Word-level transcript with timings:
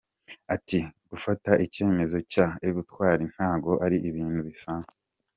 Ati 0.55 0.79
“Gufata 1.11 1.51
icyemezo 1.65 2.17
cy’ubutwari 2.31 3.23
ntago 3.33 3.71
ari 3.85 3.97
ibintu 4.09 4.39
bisanzwe. 4.47 4.93